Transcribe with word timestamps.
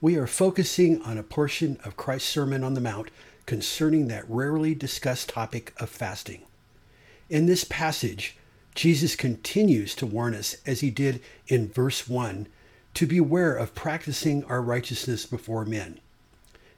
we 0.00 0.16
are 0.16 0.26
focusing 0.26 1.00
on 1.02 1.16
a 1.16 1.22
portion 1.22 1.78
of 1.84 1.96
Christ's 1.96 2.28
Sermon 2.28 2.62
on 2.62 2.74
the 2.74 2.80
Mount 2.80 3.10
concerning 3.46 4.08
that 4.08 4.28
rarely 4.28 4.74
discussed 4.74 5.30
topic 5.30 5.72
of 5.78 5.88
fasting. 5.88 6.42
In 7.30 7.46
this 7.46 7.64
passage, 7.64 8.36
Jesus 8.74 9.16
continues 9.16 9.94
to 9.94 10.06
warn 10.06 10.34
us, 10.34 10.56
as 10.66 10.80
he 10.80 10.90
did 10.90 11.22
in 11.48 11.68
verse 11.68 12.08
1, 12.08 12.46
to 12.94 13.06
beware 13.06 13.54
of 13.54 13.74
practicing 13.74 14.44
our 14.44 14.60
righteousness 14.60 15.24
before 15.24 15.64
men. 15.64 16.00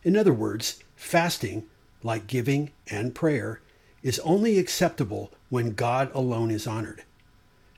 In 0.04 0.16
other 0.16 0.32
words, 0.32 0.82
fasting, 0.94 1.66
like 2.02 2.28
giving 2.28 2.70
and 2.88 3.14
prayer, 3.14 3.60
is 4.02 4.20
only 4.20 4.58
acceptable 4.58 5.32
when 5.48 5.74
God 5.74 6.10
alone 6.14 6.50
is 6.52 6.66
honored. 6.66 7.02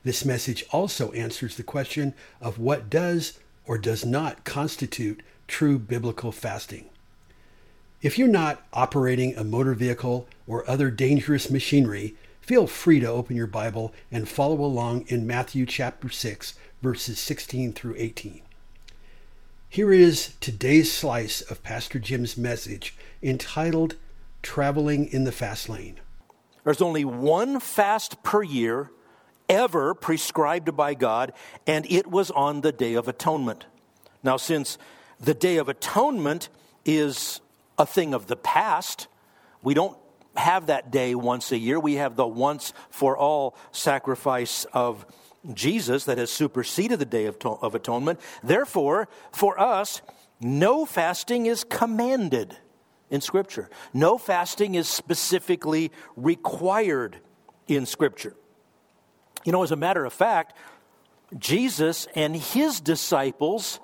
This 0.04 0.24
message 0.24 0.64
also 0.70 1.12
answers 1.12 1.56
the 1.56 1.62
question 1.62 2.14
of 2.40 2.58
what 2.58 2.90
does 2.90 3.38
or 3.70 3.78
does 3.78 4.04
not 4.04 4.42
constitute 4.42 5.22
true 5.46 5.78
biblical 5.78 6.32
fasting. 6.32 6.86
If 8.02 8.18
you're 8.18 8.26
not 8.26 8.66
operating 8.72 9.36
a 9.36 9.44
motor 9.44 9.74
vehicle 9.74 10.26
or 10.44 10.68
other 10.68 10.90
dangerous 10.90 11.52
machinery, 11.52 12.16
feel 12.40 12.66
free 12.66 12.98
to 12.98 13.06
open 13.06 13.36
your 13.36 13.46
Bible 13.46 13.94
and 14.10 14.28
follow 14.28 14.56
along 14.56 15.04
in 15.06 15.24
Matthew 15.24 15.66
chapter 15.66 16.08
6, 16.08 16.54
verses 16.82 17.20
16 17.20 17.72
through 17.72 17.94
18. 17.96 18.42
Here 19.68 19.92
is 19.92 20.34
today's 20.40 20.90
slice 20.92 21.40
of 21.40 21.62
Pastor 21.62 22.00
Jim's 22.00 22.36
message 22.36 22.96
entitled 23.22 23.94
Traveling 24.42 25.06
in 25.06 25.22
the 25.22 25.30
Fast 25.30 25.68
Lane. 25.68 26.00
There's 26.64 26.82
only 26.82 27.04
one 27.04 27.60
fast 27.60 28.24
per 28.24 28.42
year 28.42 28.90
ever 29.50 29.94
prescribed 29.94 30.74
by 30.76 30.94
God, 30.94 31.32
and 31.66 31.84
it 31.90 32.06
was 32.06 32.30
on 32.30 32.62
the 32.62 32.72
Day 32.72 32.94
of 32.94 33.08
Atonement. 33.08 33.66
Now, 34.22 34.38
since 34.38 34.78
the 35.18 35.34
Day 35.34 35.58
of 35.58 35.68
Atonement 35.68 36.48
is 36.84 37.40
a 37.78 37.86
thing 37.86 38.14
of 38.14 38.26
the 38.26 38.36
past. 38.36 39.08
We 39.62 39.74
don't 39.74 39.96
have 40.36 40.66
that 40.66 40.90
day 40.90 41.14
once 41.14 41.50
a 41.50 41.58
year. 41.58 41.80
We 41.80 41.94
have 41.94 42.14
the 42.14 42.26
once 42.26 42.72
for 42.90 43.16
all 43.16 43.56
sacrifice 43.72 44.66
of 44.72 45.06
Jesus 45.54 46.04
that 46.04 46.18
has 46.18 46.30
superseded 46.30 46.98
the 46.98 47.06
Day 47.06 47.24
of, 47.26 47.38
of 47.44 47.74
Atonement. 47.74 48.20
Therefore, 48.42 49.08
for 49.32 49.58
us, 49.58 50.02
no 50.40 50.84
fasting 50.84 51.46
is 51.46 51.64
commanded 51.64 52.56
in 53.10 53.20
Scripture. 53.20 53.70
No 53.92 54.18
fasting 54.18 54.74
is 54.74 54.88
specifically 54.88 55.90
required 56.16 57.16
in 57.66 57.86
Scripture. 57.86 58.36
You 59.44 59.52
know, 59.52 59.62
as 59.62 59.72
a 59.72 59.76
matter 59.76 60.04
of 60.04 60.12
fact, 60.12 60.56
Jesus 61.38 62.06
and 62.14 62.36
his 62.36 62.80
disciples 62.80 63.80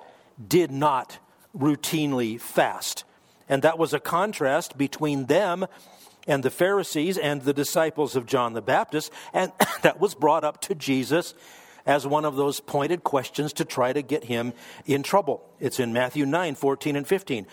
did 0.47 0.71
not 0.71 1.19
routinely 1.57 2.41
fast. 2.41 3.05
And 3.49 3.63
that 3.63 3.79
was 3.79 3.95
a 3.95 4.01
contrast 4.01 4.77
between 4.77 5.27
them 5.27 5.67
and 6.27 6.43
the 6.43 6.51
Pharisees 6.51 7.17
and 7.17 7.43
the 7.43 7.53
disciples 7.53 8.17
of 8.17 8.27
John 8.27 8.53
the 8.53 8.63
Baptist. 8.63 9.13
And 9.33 9.53
that 9.83 10.01
was 10.01 10.15
brought 10.15 10.45
up 10.45 10.61
to 10.63 10.75
Jesus 10.75 11.35
as 11.87 12.07
one 12.07 12.25
of 12.25 12.35
those 12.35 12.59
pointed 12.59 13.05
questions 13.05 13.53
to 13.55 13.65
try 13.65 13.93
to 13.93 14.03
get 14.03 14.25
him 14.25 14.53
in 14.85 15.05
trouble. 15.05 15.49
It's 15.61 15.79
in 15.79 15.93
Matthew 15.93 16.27
9 16.27 16.57
14 16.57 16.97
and 16.97 17.07
15. 17.07 17.47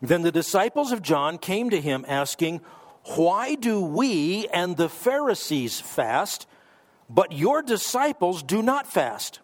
Then 0.00 0.22
the 0.22 0.32
disciples 0.32 0.90
of 0.90 1.02
John 1.02 1.38
came 1.38 1.70
to 1.70 1.80
him 1.80 2.04
asking, 2.08 2.60
Why 3.16 3.54
do 3.54 3.80
we 3.80 4.48
and 4.48 4.76
the 4.76 4.88
Pharisees 4.88 5.80
fast, 5.80 6.46
but 7.08 7.32
your 7.32 7.62
disciples 7.62 8.42
do 8.42 8.62
not 8.62 8.86
fast? 8.86 9.40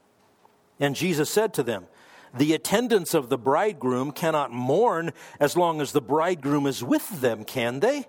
And 0.78 0.96
Jesus 0.96 1.30
said 1.30 1.54
to 1.54 1.62
them, 1.62 1.86
the 2.32 2.54
attendants 2.54 3.12
of 3.12 3.28
the 3.28 3.38
bridegroom 3.38 4.12
cannot 4.12 4.52
mourn 4.52 5.12
as 5.40 5.56
long 5.56 5.80
as 5.80 5.92
the 5.92 6.00
bridegroom 6.00 6.66
is 6.66 6.82
with 6.82 7.20
them, 7.20 7.44
can 7.44 7.80
they? 7.80 8.06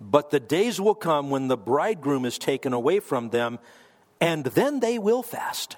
But 0.00 0.30
the 0.30 0.40
days 0.40 0.80
will 0.80 0.94
come 0.94 1.30
when 1.30 1.48
the 1.48 1.56
bridegroom 1.56 2.24
is 2.24 2.38
taken 2.38 2.72
away 2.72 3.00
from 3.00 3.30
them, 3.30 3.58
and 4.20 4.44
then 4.44 4.80
they 4.80 4.98
will 4.98 5.22
fast. 5.22 5.76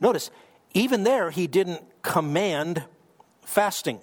Notice, 0.00 0.30
even 0.72 1.02
there, 1.02 1.30
he 1.30 1.46
didn't 1.46 1.82
command 2.02 2.84
fasting. 3.42 4.00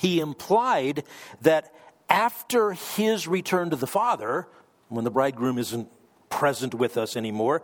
He 0.00 0.20
implied 0.20 1.04
that 1.40 1.72
after 2.08 2.72
his 2.72 3.26
return 3.26 3.70
to 3.70 3.76
the 3.76 3.86
Father, 3.86 4.48
when 4.88 5.04
the 5.04 5.10
bridegroom 5.10 5.58
isn't 5.58 5.88
present 6.28 6.74
with 6.74 6.96
us 6.96 7.16
anymore, 7.16 7.62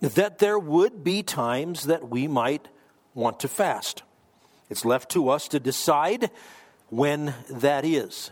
that 0.00 0.38
there 0.38 0.58
would 0.58 1.04
be 1.04 1.22
times 1.22 1.84
that 1.84 2.08
we 2.08 2.26
might 2.26 2.68
want 3.14 3.40
to 3.40 3.48
fast. 3.48 4.02
It's 4.68 4.84
left 4.84 5.10
to 5.10 5.28
us 5.28 5.48
to 5.48 5.60
decide 5.60 6.30
when 6.88 7.34
that 7.50 7.84
is. 7.84 8.30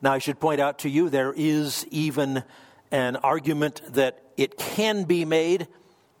Now, 0.00 0.12
I 0.12 0.18
should 0.18 0.38
point 0.38 0.60
out 0.60 0.80
to 0.80 0.88
you 0.88 1.08
there 1.08 1.32
is 1.36 1.86
even 1.90 2.44
an 2.90 3.16
argument 3.16 3.82
that 3.94 4.22
it 4.36 4.56
can 4.56 5.04
be 5.04 5.24
made. 5.24 5.66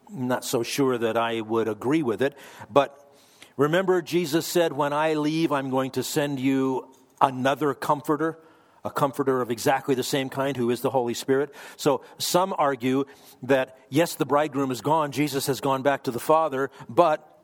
I'm 0.08 0.26
not 0.26 0.44
so 0.44 0.62
sure 0.62 0.98
that 0.98 1.16
I 1.16 1.40
would 1.40 1.68
agree 1.68 2.02
with 2.02 2.22
it, 2.22 2.36
but 2.70 2.98
remember, 3.56 4.02
Jesus 4.02 4.46
said, 4.46 4.72
When 4.72 4.92
I 4.92 5.14
leave, 5.14 5.52
I'm 5.52 5.70
going 5.70 5.92
to 5.92 6.02
send 6.02 6.40
you 6.40 6.88
another 7.20 7.74
comforter 7.74 8.38
a 8.84 8.90
comforter 8.90 9.40
of 9.40 9.50
exactly 9.50 9.94
the 9.94 10.02
same 10.02 10.28
kind 10.28 10.56
who 10.56 10.70
is 10.70 10.80
the 10.80 10.90
Holy 10.90 11.14
Spirit. 11.14 11.54
So 11.76 12.02
some 12.18 12.54
argue 12.56 13.04
that 13.42 13.78
yes, 13.88 14.14
the 14.14 14.26
bridegroom 14.26 14.70
is 14.70 14.80
gone, 14.80 15.12
Jesus 15.12 15.46
has 15.46 15.60
gone 15.60 15.82
back 15.82 16.04
to 16.04 16.10
the 16.10 16.20
Father, 16.20 16.70
but 16.88 17.38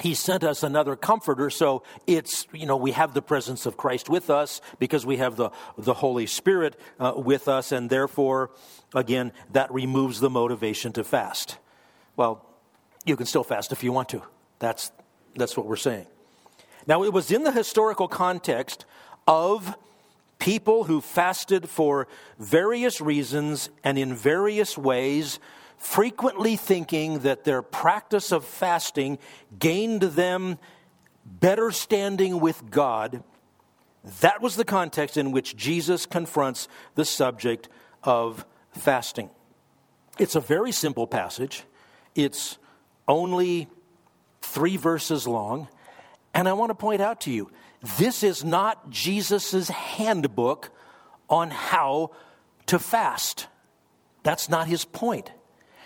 he 0.00 0.14
sent 0.14 0.42
us 0.42 0.62
another 0.62 0.96
comforter 0.96 1.50
so 1.50 1.82
it's 2.06 2.46
you 2.52 2.66
know 2.66 2.76
we 2.76 2.90
have 2.90 3.14
the 3.14 3.22
presence 3.22 3.64
of 3.64 3.76
christ 3.76 4.08
with 4.08 4.28
us 4.28 4.60
because 4.80 5.06
we 5.06 5.18
have 5.18 5.36
the 5.36 5.50
the 5.78 5.94
holy 5.94 6.26
spirit 6.26 6.78
uh, 6.98 7.12
with 7.16 7.46
us 7.46 7.70
and 7.70 7.88
therefore 7.90 8.50
again 8.94 9.30
that 9.52 9.72
removes 9.72 10.18
the 10.18 10.30
motivation 10.30 10.92
to 10.92 11.04
fast. 11.04 11.58
Well 12.16 12.44
you 13.04 13.16
can 13.16 13.26
still 13.26 13.44
fast 13.44 13.70
if 13.70 13.84
you 13.84 13.92
want 13.92 14.08
to. 14.10 14.22
That's 14.58 14.90
that's 15.36 15.56
what 15.56 15.66
we're 15.66 15.76
saying. 15.76 16.06
Now 16.86 17.04
it 17.04 17.12
was 17.12 17.30
in 17.30 17.44
the 17.44 17.52
historical 17.52 18.08
context 18.08 18.84
of 19.26 19.76
people 20.38 20.84
who 20.84 21.00
fasted 21.00 21.68
for 21.68 22.06
various 22.38 23.00
reasons 23.00 23.70
and 23.82 23.98
in 23.98 24.14
various 24.14 24.76
ways 24.76 25.38
frequently 25.76 26.56
thinking 26.56 27.20
that 27.20 27.44
their 27.44 27.62
practice 27.62 28.32
of 28.32 28.44
fasting 28.44 29.18
gained 29.58 30.02
them 30.02 30.58
better 31.24 31.70
standing 31.70 32.40
with 32.40 32.70
God. 32.70 33.22
That 34.20 34.42
was 34.42 34.56
the 34.56 34.64
context 34.64 35.16
in 35.16 35.32
which 35.32 35.56
Jesus 35.56 36.06
confronts 36.06 36.68
the 36.94 37.04
subject 37.04 37.68
of 38.02 38.44
fasting. 38.72 39.30
It's 40.18 40.36
a 40.36 40.40
very 40.40 40.72
simple 40.72 41.06
passage. 41.06 41.64
It's 42.14 42.58
only 43.08 43.68
three 44.42 44.76
verses 44.76 45.26
long. 45.26 45.68
And 46.34 46.48
I 46.48 46.52
want 46.52 46.70
to 46.70 46.74
point 46.74 47.00
out 47.00 47.20
to 47.22 47.30
you 47.30 47.50
this 47.98 48.22
is 48.22 48.44
not 48.44 48.90
Jesus' 48.90 49.68
handbook 49.68 50.70
on 51.28 51.50
how 51.50 52.12
to 52.66 52.78
fast. 52.78 53.46
That's 54.22 54.48
not 54.48 54.68
his 54.68 54.84
point. 54.84 55.30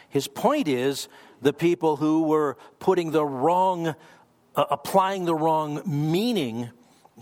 His 0.08 0.28
point 0.28 0.68
is 0.68 1.08
the 1.42 1.52
people 1.52 1.96
who 1.96 2.22
were 2.22 2.56
putting 2.78 3.10
the 3.10 3.24
wrong, 3.24 3.88
uh, 4.54 4.64
applying 4.70 5.24
the 5.24 5.34
wrong 5.34 5.82
meaning 5.86 6.70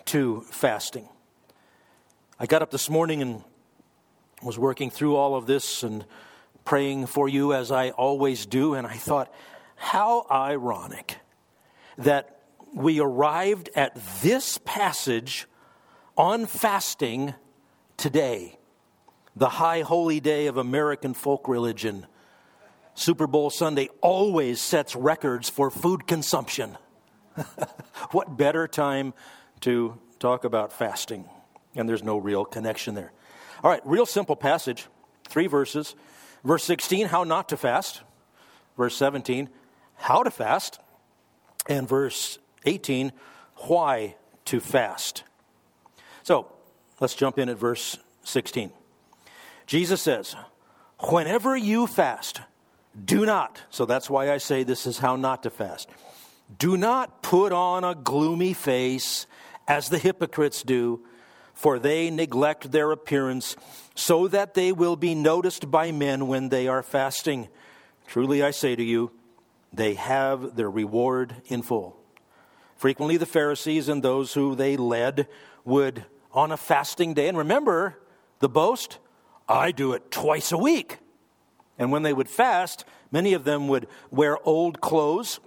to 0.06 0.42
fasting. 0.50 1.08
I 2.38 2.46
got 2.46 2.60
up 2.62 2.70
this 2.70 2.90
morning 2.90 3.22
and 3.22 3.42
was 4.42 4.58
working 4.58 4.90
through 4.90 5.16
all 5.16 5.34
of 5.34 5.46
this 5.46 5.82
and 5.82 6.04
praying 6.66 7.06
for 7.06 7.28
you 7.28 7.54
as 7.54 7.72
I 7.72 7.90
always 7.90 8.44
do, 8.44 8.74
and 8.74 8.86
I 8.86 8.96
thought, 8.96 9.32
how 9.76 10.26
ironic 10.30 11.16
that 11.98 12.35
we 12.76 13.00
arrived 13.00 13.70
at 13.74 13.96
this 14.20 14.58
passage 14.58 15.46
on 16.16 16.44
fasting 16.44 17.34
today, 17.96 18.58
the 19.34 19.48
high 19.48 19.80
holy 19.80 20.20
day 20.20 20.46
of 20.46 20.58
American 20.58 21.14
folk 21.14 21.48
religion 21.48 22.06
Super 22.96 23.26
Bowl 23.26 23.50
Sunday 23.50 23.90
always 24.00 24.60
sets 24.60 24.96
records 24.96 25.50
for 25.50 25.70
food 25.70 26.06
consumption. 26.06 26.78
what 28.12 28.38
better 28.38 28.66
time 28.66 29.12
to 29.60 29.98
talk 30.18 30.44
about 30.44 30.72
fasting, 30.72 31.26
and 31.74 31.86
there's 31.86 32.02
no 32.02 32.16
real 32.16 32.46
connection 32.46 32.94
there. 32.94 33.12
All 33.62 33.70
right, 33.70 33.82
real 33.84 34.06
simple 34.06 34.34
passage, 34.34 34.86
three 35.28 35.46
verses. 35.46 35.94
Verse 36.42 36.64
16, 36.64 37.08
how 37.08 37.24
not 37.24 37.50
to 37.50 37.58
fast. 37.58 38.00
Verse 38.78 38.96
17, 38.96 39.50
how 39.96 40.22
to 40.22 40.30
fast. 40.30 40.80
And 41.68 41.86
verse 41.86 42.38
18, 42.66 43.12
why 43.68 44.16
to 44.46 44.60
fast. 44.60 45.24
So 46.22 46.50
let's 47.00 47.14
jump 47.14 47.38
in 47.38 47.48
at 47.48 47.56
verse 47.56 47.98
16. 48.24 48.70
Jesus 49.66 50.02
says, 50.02 50.36
Whenever 51.10 51.56
you 51.56 51.86
fast, 51.86 52.40
do 53.04 53.26
not, 53.26 53.62
so 53.70 53.84
that's 53.84 54.08
why 54.08 54.32
I 54.32 54.38
say 54.38 54.62
this 54.62 54.86
is 54.86 54.98
how 54.98 55.16
not 55.16 55.42
to 55.42 55.50
fast. 55.50 55.88
Do 56.58 56.76
not 56.76 57.22
put 57.22 57.52
on 57.52 57.84
a 57.84 57.94
gloomy 57.94 58.54
face 58.54 59.26
as 59.68 59.88
the 59.88 59.98
hypocrites 59.98 60.62
do, 60.62 61.04
for 61.52 61.78
they 61.78 62.10
neglect 62.10 62.70
their 62.70 62.92
appearance, 62.92 63.56
so 63.94 64.28
that 64.28 64.54
they 64.54 64.72
will 64.72 64.96
be 64.96 65.14
noticed 65.14 65.70
by 65.70 65.90
men 65.90 66.28
when 66.28 66.48
they 66.48 66.68
are 66.68 66.82
fasting. 66.82 67.48
Truly 68.06 68.42
I 68.42 68.52
say 68.52 68.76
to 68.76 68.82
you, 68.82 69.10
they 69.72 69.94
have 69.94 70.56
their 70.56 70.70
reward 70.70 71.34
in 71.46 71.62
full. 71.62 71.96
Frequently, 72.76 73.16
the 73.16 73.26
Pharisees 73.26 73.88
and 73.88 74.02
those 74.02 74.34
who 74.34 74.54
they 74.54 74.76
led 74.76 75.28
would, 75.64 76.04
on 76.32 76.52
a 76.52 76.56
fasting 76.56 77.14
day, 77.14 77.28
and 77.28 77.38
remember 77.38 77.98
the 78.40 78.48
boast, 78.48 78.98
I 79.48 79.72
do 79.72 79.94
it 79.94 80.10
twice 80.10 80.52
a 80.52 80.58
week. 80.58 80.98
And 81.78 81.90
when 81.90 82.02
they 82.02 82.12
would 82.12 82.28
fast, 82.28 82.84
many 83.10 83.32
of 83.32 83.44
them 83.44 83.68
would 83.68 83.86
wear 84.10 84.38
old 84.46 84.80
clothes 84.80 85.40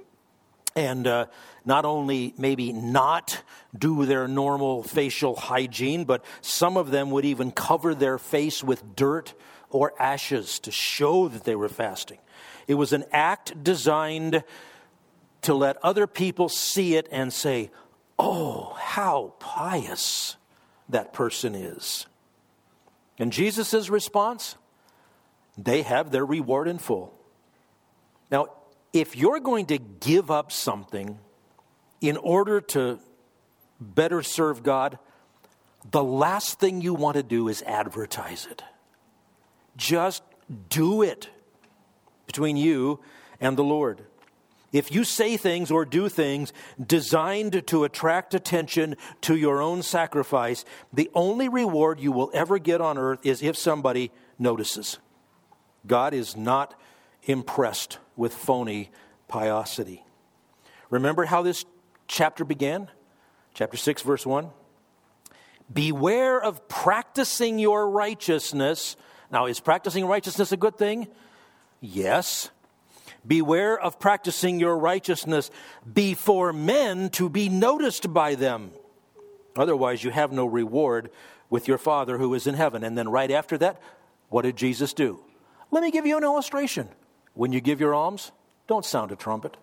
and 0.75 1.07
uh, 1.07 1.25
not 1.65 1.85
only 1.85 2.33
maybe 2.37 2.71
not 2.71 3.43
do 3.77 4.05
their 4.05 4.27
normal 4.27 4.83
facial 4.83 5.35
hygiene, 5.35 6.05
but 6.05 6.23
some 6.41 6.77
of 6.77 6.91
them 6.91 7.11
would 7.11 7.25
even 7.25 7.51
cover 7.51 7.93
their 7.93 8.17
face 8.17 8.63
with 8.63 8.95
dirt 8.95 9.33
or 9.69 9.93
ashes 10.01 10.59
to 10.59 10.71
show 10.71 11.27
that 11.27 11.43
they 11.43 11.55
were 11.55 11.69
fasting. 11.69 12.19
It 12.67 12.75
was 12.75 12.93
an 12.93 13.05
act 13.11 13.63
designed 13.63 14.43
to 15.43 15.53
let 15.53 15.77
other 15.83 16.07
people 16.07 16.49
see 16.49 16.95
it 16.95 17.07
and 17.11 17.31
say, 17.31 17.71
Oh, 18.17 18.75
how 18.77 19.33
pious 19.39 20.35
that 20.89 21.13
person 21.13 21.55
is. 21.55 22.05
And 23.17 23.31
Jesus' 23.31 23.89
response? 23.89 24.55
They 25.57 25.83
have 25.83 26.11
their 26.11 26.25
reward 26.25 26.67
in 26.67 26.79
full. 26.79 27.13
Now, 28.31 28.47
if 28.91 29.15
you're 29.15 29.39
going 29.39 29.67
to 29.67 29.77
give 29.77 30.31
up 30.31 30.51
something 30.51 31.19
in 32.01 32.17
order 32.17 32.61
to 32.61 32.99
better 33.79 34.23
serve 34.23 34.63
God, 34.63 34.99
the 35.89 36.03
last 36.03 36.59
thing 36.59 36.81
you 36.81 36.93
want 36.93 37.15
to 37.15 37.23
do 37.23 37.47
is 37.47 37.61
advertise 37.63 38.47
it. 38.49 38.63
Just 39.77 40.23
do 40.69 41.01
it 41.01 41.29
between 42.25 42.57
you 42.57 42.99
and 43.39 43.57
the 43.57 43.63
Lord. 43.63 44.03
If 44.71 44.91
you 44.91 45.03
say 45.03 45.35
things 45.37 45.71
or 45.71 45.83
do 45.85 46.09
things 46.09 46.53
designed 46.83 47.65
to 47.67 47.83
attract 47.83 48.33
attention 48.33 48.95
to 49.21 49.35
your 49.35 49.61
own 49.61 49.81
sacrifice, 49.81 50.63
the 50.93 51.09
only 51.13 51.49
reward 51.49 51.99
you 51.99 52.11
will 52.11 52.29
ever 52.33 52.59
get 52.59 52.81
on 52.81 52.97
earth 52.97 53.19
is 53.23 53.41
if 53.41 53.57
somebody 53.57 54.11
notices. 54.37 54.99
God 55.87 56.13
is 56.13 56.37
not 56.37 56.79
impressed 57.23 57.97
with 58.15 58.33
phony 58.33 58.91
piosity. 59.29 60.01
Remember 60.89 61.25
how 61.25 61.41
this 61.41 61.65
chapter 62.07 62.43
began? 62.43 62.89
Chapter 63.53 63.77
6, 63.77 64.01
verse 64.03 64.25
1. 64.25 64.49
Beware 65.71 66.41
of 66.41 66.67
practicing 66.67 67.59
your 67.59 67.89
righteousness. 67.89 68.95
Now, 69.31 69.45
is 69.45 69.59
practicing 69.59 70.05
righteousness 70.05 70.51
a 70.51 70.57
good 70.57 70.77
thing? 70.77 71.07
Yes. 71.79 72.49
Beware 73.29 73.79
of 73.79 73.99
practicing 73.99 74.59
your 74.59 74.75
righteousness 74.75 75.51
before 75.93 76.51
men 76.51 77.11
to 77.11 77.29
be 77.29 77.47
noticed 77.47 78.11
by 78.11 78.33
them. 78.33 78.71
Otherwise, 79.55 80.03
you 80.03 80.09
have 80.09 80.31
no 80.31 80.47
reward 80.47 81.11
with 81.47 81.67
your 81.67 81.77
Father 81.77 82.17
who 82.17 82.33
is 82.33 82.47
in 82.47 82.55
heaven. 82.55 82.83
And 82.83 82.97
then, 82.97 83.07
right 83.07 83.29
after 83.29 83.55
that, 83.59 83.79
what 84.29 84.41
did 84.41 84.57
Jesus 84.57 84.93
do? 84.93 85.19
Let 85.69 85.83
me 85.83 85.91
give 85.91 86.07
you 86.07 86.17
an 86.17 86.23
illustration. 86.23 86.89
When 87.35 87.51
you 87.51 87.61
give 87.61 87.79
your 87.79 87.93
alms, 87.93 88.31
don't 88.67 88.83
sound 88.83 89.11
a 89.11 89.15
trumpet. 89.15 89.57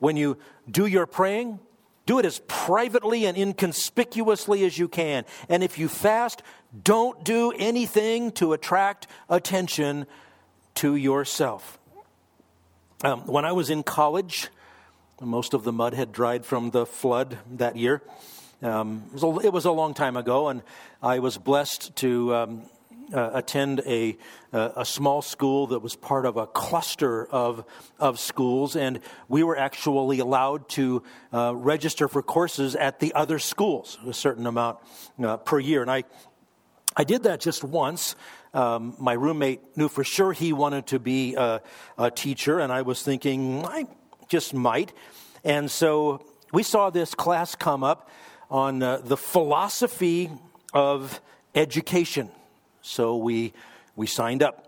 When 0.00 0.18
you 0.18 0.36
do 0.70 0.84
your 0.84 1.06
praying, 1.06 1.60
do 2.04 2.18
it 2.18 2.26
as 2.26 2.42
privately 2.46 3.24
and 3.24 3.38
inconspicuously 3.38 4.66
as 4.66 4.78
you 4.78 4.86
can. 4.86 5.24
And 5.48 5.62
if 5.62 5.78
you 5.78 5.88
fast, 5.88 6.42
don't 6.84 7.24
do 7.24 7.52
anything 7.52 8.32
to 8.32 8.52
attract 8.52 9.06
attention 9.30 10.06
to 10.74 10.94
yourself. 10.94 11.78
Um, 13.04 13.20
when 13.26 13.44
I 13.44 13.52
was 13.52 13.70
in 13.70 13.84
college, 13.84 14.48
most 15.20 15.54
of 15.54 15.62
the 15.62 15.70
mud 15.72 15.94
had 15.94 16.10
dried 16.10 16.44
from 16.44 16.70
the 16.70 16.84
flood 16.84 17.38
that 17.52 17.76
year. 17.76 18.02
Um, 18.60 19.04
it, 19.06 19.12
was 19.12 19.22
a, 19.22 19.46
it, 19.46 19.52
was 19.52 19.64
a, 19.66 19.70
long 19.70 19.94
time 19.94 20.16
ago, 20.16 20.48
and 20.48 20.62
I 21.00 21.20
was 21.20 21.38
blessed 21.38 21.94
to 21.98 22.34
um, 22.34 22.62
uh, 23.14 23.30
attend 23.34 23.82
a, 23.86 24.16
uh, 24.52 24.70
a 24.74 24.84
small 24.84 25.22
school 25.22 25.68
that 25.68 25.78
was 25.78 25.94
part 25.94 26.26
of 26.26 26.36
a 26.36 26.48
cluster 26.48 27.26
of, 27.26 27.64
of 28.00 28.18
schools, 28.18 28.74
and 28.74 28.98
we 29.28 29.44
were 29.44 29.56
actually 29.56 30.18
allowed 30.18 30.68
to 30.70 31.04
uh, 31.32 31.54
register 31.54 32.08
for 32.08 32.20
courses 32.20 32.74
at 32.74 32.98
the 32.98 33.14
other 33.14 33.38
schools, 33.38 33.96
a 34.08 34.12
certain 34.12 34.44
amount 34.44 34.78
uh, 35.22 35.36
per 35.36 35.60
year. 35.60 35.82
And 35.82 35.90
I, 35.90 36.02
I 36.96 37.04
did 37.04 37.22
that 37.22 37.38
just 37.40 37.62
once. 37.62 38.16
Um, 38.54 38.94
my 38.98 39.12
roommate 39.12 39.76
knew 39.76 39.88
for 39.88 40.04
sure 40.04 40.32
he 40.32 40.52
wanted 40.52 40.86
to 40.88 40.98
be 40.98 41.34
a, 41.34 41.60
a 41.98 42.10
teacher, 42.10 42.58
and 42.58 42.72
I 42.72 42.82
was 42.82 43.02
thinking, 43.02 43.64
I 43.64 43.86
just 44.28 44.54
might. 44.54 44.92
And 45.44 45.70
so 45.70 46.24
we 46.52 46.62
saw 46.62 46.90
this 46.90 47.14
class 47.14 47.54
come 47.54 47.84
up 47.84 48.10
on 48.50 48.82
uh, 48.82 48.98
the 48.98 49.16
philosophy 49.16 50.30
of 50.72 51.20
education. 51.54 52.30
So 52.80 53.16
we, 53.16 53.52
we 53.96 54.06
signed 54.06 54.42
up. 54.42 54.64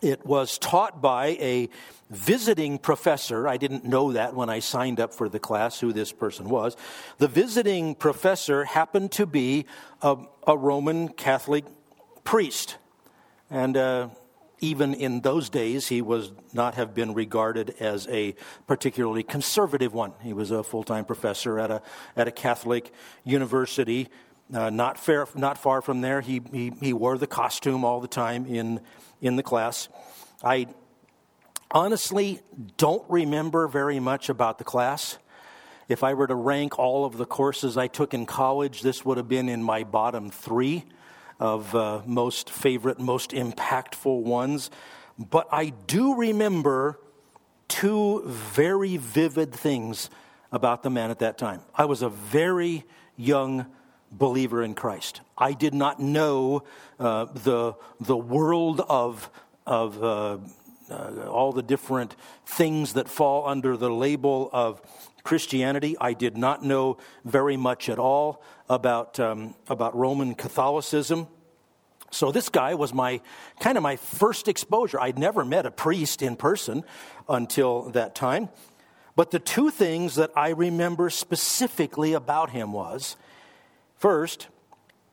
It 0.00 0.24
was 0.24 0.58
taught 0.58 1.02
by 1.02 1.36
a 1.40 1.68
visiting 2.08 2.78
professor. 2.78 3.48
I 3.48 3.56
didn't 3.56 3.84
know 3.84 4.12
that 4.12 4.34
when 4.34 4.48
I 4.48 4.60
signed 4.60 5.00
up 5.00 5.12
for 5.12 5.28
the 5.28 5.40
class, 5.40 5.80
who 5.80 5.92
this 5.92 6.12
person 6.12 6.48
was. 6.48 6.76
The 7.18 7.28
visiting 7.28 7.94
professor 7.94 8.64
happened 8.64 9.12
to 9.12 9.26
be 9.26 9.66
a, 10.00 10.16
a 10.46 10.56
Roman 10.56 11.08
Catholic 11.08 11.64
priest. 12.28 12.76
And 13.48 13.74
uh, 13.74 14.10
even 14.60 14.92
in 14.92 15.22
those 15.22 15.48
days, 15.48 15.88
he 15.88 16.02
was 16.02 16.30
not 16.52 16.74
have 16.74 16.92
been 16.92 17.14
regarded 17.14 17.74
as 17.80 18.06
a 18.08 18.34
particularly 18.66 19.22
conservative 19.22 19.94
one. 19.94 20.12
He 20.20 20.34
was 20.34 20.50
a 20.50 20.62
full 20.62 20.82
time 20.82 21.06
professor 21.06 21.58
at 21.58 21.70
a, 21.70 21.80
at 22.14 22.28
a 22.28 22.30
Catholic 22.30 22.92
university. 23.24 24.08
Uh, 24.52 24.68
not, 24.68 24.98
fair, 24.98 25.26
not 25.34 25.56
far 25.56 25.80
from 25.80 26.02
there, 26.02 26.20
he, 26.20 26.42
he, 26.52 26.70
he 26.82 26.92
wore 26.92 27.16
the 27.16 27.26
costume 27.26 27.82
all 27.82 27.98
the 27.98 28.08
time 28.08 28.44
in, 28.44 28.82
in 29.22 29.36
the 29.36 29.42
class. 29.42 29.88
I 30.44 30.66
honestly 31.70 32.40
don't 32.76 33.08
remember 33.08 33.68
very 33.68 34.00
much 34.00 34.28
about 34.28 34.58
the 34.58 34.64
class. 34.64 35.16
If 35.88 36.04
I 36.04 36.12
were 36.12 36.26
to 36.26 36.34
rank 36.34 36.78
all 36.78 37.06
of 37.06 37.16
the 37.16 37.24
courses 37.24 37.78
I 37.78 37.86
took 37.86 38.12
in 38.12 38.26
college, 38.26 38.82
this 38.82 39.02
would 39.02 39.16
have 39.16 39.28
been 39.28 39.48
in 39.48 39.62
my 39.62 39.82
bottom 39.82 40.28
three 40.28 40.84
of 41.38 41.74
uh, 41.74 42.02
most 42.06 42.50
favorite, 42.50 42.98
most 42.98 43.30
impactful 43.30 44.22
ones. 44.22 44.70
But 45.18 45.48
I 45.52 45.70
do 45.86 46.14
remember 46.14 46.98
two 47.68 48.22
very 48.26 48.96
vivid 48.96 49.52
things 49.52 50.10
about 50.50 50.82
the 50.82 50.90
man 50.90 51.10
at 51.10 51.18
that 51.18 51.38
time. 51.38 51.60
I 51.74 51.84
was 51.84 52.02
a 52.02 52.08
very 52.08 52.84
young 53.16 53.66
believer 54.10 54.62
in 54.62 54.74
Christ. 54.74 55.20
I 55.36 55.52
did 55.52 55.74
not 55.74 56.00
know 56.00 56.64
uh, 56.98 57.26
the, 57.26 57.74
the 58.00 58.16
world 58.16 58.80
of, 58.88 59.30
of 59.66 60.02
uh, 60.02 60.38
uh, 60.90 61.28
all 61.28 61.52
the 61.52 61.62
different 61.62 62.16
things 62.46 62.94
that 62.94 63.08
fall 63.08 63.46
under 63.46 63.76
the 63.76 63.90
label 63.90 64.48
of 64.52 64.80
Christianity. 65.22 65.96
I 66.00 66.14
did 66.14 66.38
not 66.38 66.64
know 66.64 66.96
very 67.24 67.56
much 67.56 67.90
at 67.90 67.98
all 67.98 68.42
about, 68.68 69.18
um, 69.18 69.54
about 69.68 69.96
Roman 69.96 70.34
Catholicism. 70.34 71.26
So 72.10 72.32
this 72.32 72.48
guy 72.48 72.74
was 72.74 72.94
my 72.94 73.20
kind 73.60 73.76
of 73.76 73.82
my 73.82 73.96
first 73.96 74.48
exposure. 74.48 75.00
I'd 75.00 75.18
never 75.18 75.44
met 75.44 75.66
a 75.66 75.70
priest 75.70 76.22
in 76.22 76.36
person 76.36 76.84
until 77.28 77.90
that 77.90 78.14
time. 78.14 78.48
But 79.14 79.30
the 79.30 79.38
two 79.38 79.70
things 79.70 80.14
that 80.14 80.30
I 80.36 80.50
remember 80.50 81.10
specifically 81.10 82.12
about 82.12 82.50
him 82.50 82.72
was 82.72 83.16
First, 83.98 84.46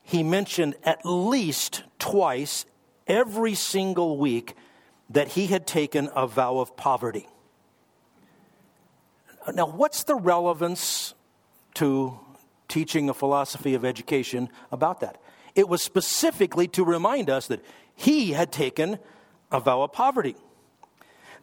he 0.04 0.22
mentioned 0.22 0.76
at 0.84 1.00
least 1.04 1.84
twice 1.98 2.66
every 3.08 3.56
single 3.56 4.18
week 4.18 4.56
that 5.10 5.30
he 5.30 5.48
had 5.48 5.66
taken 5.66 6.10
a 6.16 6.28
vow 6.28 6.60
of 6.60 6.78
poverty. 6.78 7.28
Now, 9.54 9.68
what's 9.68 10.04
the 10.04 10.16
relevance 10.16 11.14
to, 11.76 12.20
teaching 12.76 13.08
a 13.10 13.14
philosophy 13.14 13.74
of 13.74 13.86
education 13.86 14.50
about 14.70 15.00
that. 15.00 15.18
It 15.56 15.70
was 15.70 15.82
specifically 15.82 16.68
to 16.68 16.84
remind 16.84 17.30
us 17.30 17.48
that 17.48 17.64
he 17.96 18.34
had 18.34 18.52
taken 18.52 19.00
a 19.50 19.62
vow 19.62 19.84
of 19.84 19.94
poverty. 19.94 20.36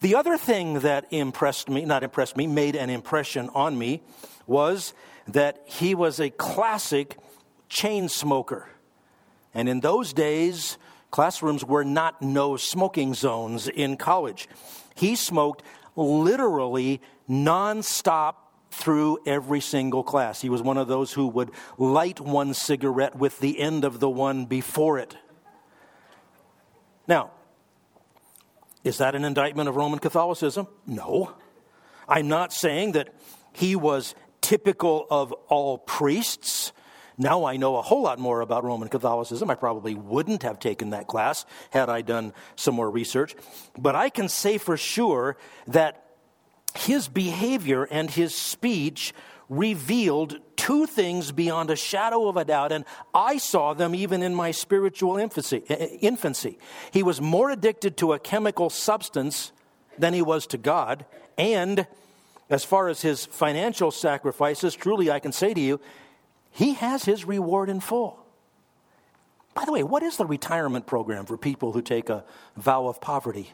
The 0.02 0.14
other 0.14 0.36
thing 0.36 0.80
that 0.80 1.06
impressed 1.10 1.70
me, 1.70 1.86
not 1.86 2.02
impressed 2.02 2.36
me, 2.36 2.46
made 2.46 2.76
an 2.76 2.90
impression 2.90 3.48
on 3.54 3.78
me 3.78 4.02
was 4.46 4.92
that 5.26 5.62
he 5.64 5.94
was 5.94 6.20
a 6.20 6.28
classic 6.28 7.16
chain 7.70 8.10
smoker. 8.10 8.68
And 9.54 9.70
in 9.70 9.80
those 9.80 10.12
days, 10.12 10.76
classrooms 11.10 11.64
were 11.64 11.82
not 11.84 12.20
no 12.20 12.58
smoking 12.58 13.14
zones 13.14 13.68
in 13.68 13.96
college. 13.96 14.50
He 14.94 15.16
smoked 15.16 15.62
literally 15.96 17.00
nonstop 17.26 18.34
through 18.72 19.18
every 19.26 19.60
single 19.60 20.02
class. 20.02 20.40
He 20.40 20.48
was 20.48 20.62
one 20.62 20.78
of 20.78 20.88
those 20.88 21.12
who 21.12 21.28
would 21.28 21.50
light 21.76 22.20
one 22.20 22.54
cigarette 22.54 23.14
with 23.14 23.38
the 23.38 23.60
end 23.60 23.84
of 23.84 24.00
the 24.00 24.08
one 24.08 24.46
before 24.46 24.98
it. 24.98 25.16
Now, 27.06 27.32
is 28.82 28.98
that 28.98 29.14
an 29.14 29.24
indictment 29.24 29.68
of 29.68 29.76
Roman 29.76 29.98
Catholicism? 29.98 30.66
No. 30.86 31.34
I'm 32.08 32.28
not 32.28 32.52
saying 32.52 32.92
that 32.92 33.14
he 33.52 33.76
was 33.76 34.14
typical 34.40 35.06
of 35.10 35.32
all 35.48 35.78
priests. 35.78 36.72
Now 37.18 37.44
I 37.44 37.58
know 37.58 37.76
a 37.76 37.82
whole 37.82 38.02
lot 38.02 38.18
more 38.18 38.40
about 38.40 38.64
Roman 38.64 38.88
Catholicism. 38.88 39.50
I 39.50 39.54
probably 39.54 39.94
wouldn't 39.94 40.42
have 40.42 40.58
taken 40.58 40.90
that 40.90 41.06
class 41.06 41.44
had 41.70 41.90
I 41.90 42.00
done 42.00 42.32
some 42.56 42.74
more 42.74 42.90
research. 42.90 43.36
But 43.78 43.94
I 43.94 44.08
can 44.08 44.28
say 44.28 44.56
for 44.58 44.76
sure 44.76 45.36
that 45.68 46.04
his 46.74 47.08
behavior 47.08 47.84
and 47.84 48.10
his 48.10 48.34
speech 48.34 49.12
revealed 49.48 50.38
two 50.56 50.86
things 50.86 51.32
beyond 51.32 51.70
a 51.70 51.76
shadow 51.76 52.28
of 52.28 52.36
a 52.36 52.44
doubt, 52.44 52.72
and 52.72 52.84
I 53.12 53.38
saw 53.38 53.74
them 53.74 53.94
even 53.94 54.22
in 54.22 54.34
my 54.34 54.50
spiritual 54.50 55.16
infancy. 55.16 55.62
Eh, 55.68 55.74
eh, 55.78 55.86
infancy. 56.00 56.58
He 56.90 57.02
was 57.02 57.20
more 57.20 57.50
addicted 57.50 57.96
to 57.98 58.12
a 58.12 58.18
chemical 58.18 58.70
substance 58.70 59.52
than 59.98 60.14
he 60.14 60.22
was 60.22 60.46
to 60.48 60.58
God, 60.58 61.04
and 61.36 61.86
as 62.48 62.64
far 62.64 62.88
as 62.88 63.02
his 63.02 63.26
financial 63.26 63.90
sacrifices, 63.90 64.74
truly 64.74 65.10
I 65.10 65.20
can 65.20 65.32
say 65.32 65.52
to 65.52 65.60
you, 65.60 65.80
he 66.50 66.74
has 66.74 67.04
his 67.04 67.24
reward 67.24 67.68
in 67.68 67.80
full. 67.80 68.18
By 69.54 69.64
the 69.64 69.72
way, 69.72 69.82
what 69.82 70.02
is 70.02 70.16
the 70.16 70.26
retirement 70.26 70.86
program 70.86 71.26
for 71.26 71.36
people 71.36 71.72
who 71.72 71.82
take 71.82 72.08
a 72.08 72.24
vow 72.56 72.86
of 72.86 73.00
poverty? 73.00 73.52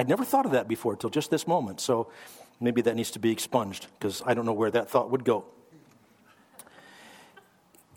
I'd 0.00 0.08
never 0.08 0.24
thought 0.24 0.46
of 0.46 0.52
that 0.52 0.66
before 0.66 0.94
until 0.94 1.10
just 1.10 1.30
this 1.30 1.46
moment. 1.46 1.78
So 1.78 2.10
maybe 2.58 2.80
that 2.80 2.96
needs 2.96 3.10
to 3.10 3.18
be 3.18 3.30
expunged 3.30 3.86
because 3.98 4.22
I 4.24 4.32
don't 4.32 4.46
know 4.46 4.54
where 4.54 4.70
that 4.70 4.88
thought 4.88 5.10
would 5.10 5.24
go. 5.24 5.44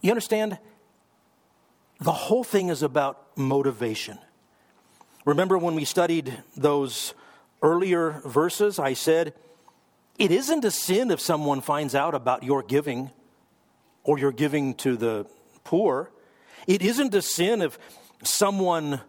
You 0.01 0.11
understand? 0.11 0.59
The 2.01 2.11
whole 2.11 2.43
thing 2.43 2.67
is 2.67 2.83
about 2.83 3.37
motivation. 3.37 4.17
Remember 5.23 5.57
when 5.57 5.75
we 5.75 5.85
studied 5.85 6.43
those 6.57 7.13
earlier 7.61 8.21
verses? 8.25 8.79
I 8.79 8.95
said, 8.95 9.33
it 10.19 10.29
isn't 10.29 10.65
a 10.65 10.71
sin 10.71 11.09
if 11.09 11.21
someone 11.21 11.61
finds 11.61 11.95
out 11.95 12.15
about 12.15 12.43
your 12.43 12.63
giving 12.63 13.11
or 14.03 14.19
your 14.19 14.33
giving 14.33 14.73
to 14.75 14.97
the 14.97 15.25
poor. 15.63 16.11
It 16.67 16.81
isn't 16.81 17.15
a 17.15 17.21
sin 17.21 17.61
if 17.61 17.79
someone 18.23 18.99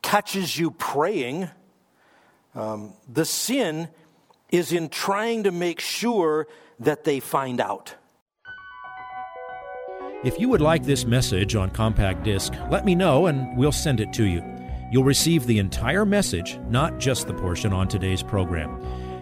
catches 0.00 0.58
you 0.58 0.70
praying 0.70 1.50
um, 2.54 2.94
the 3.08 3.24
sin 3.24 3.88
is 4.50 4.72
in 4.72 4.88
trying 4.88 5.44
to 5.44 5.50
make 5.50 5.80
sure 5.80 6.48
that 6.80 7.04
they 7.04 7.20
find 7.20 7.60
out. 7.60 7.94
If 10.22 10.38
you 10.38 10.48
would 10.50 10.60
like 10.60 10.84
this 10.84 11.06
message 11.06 11.54
on 11.54 11.70
compact 11.70 12.24
disc, 12.24 12.52
let 12.70 12.84
me 12.84 12.94
know 12.94 13.26
and 13.26 13.56
we'll 13.56 13.72
send 13.72 14.00
it 14.00 14.12
to 14.14 14.24
you. 14.24 14.42
You'll 14.92 15.04
receive 15.04 15.46
the 15.46 15.58
entire 15.58 16.04
message, 16.04 16.58
not 16.68 16.98
just 16.98 17.26
the 17.26 17.34
portion 17.34 17.72
on 17.72 17.88
today's 17.88 18.22
program. 18.22 18.82